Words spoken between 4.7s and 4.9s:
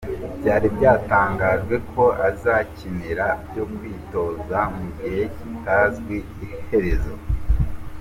mu